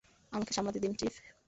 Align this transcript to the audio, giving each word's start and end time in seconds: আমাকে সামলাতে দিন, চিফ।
আমাকে 0.31 0.51
সামলাতে 0.53 0.79
দিন, 0.79 0.93
চিফ। 0.93 1.13